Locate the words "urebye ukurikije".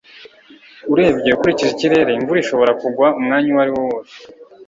0.93-1.71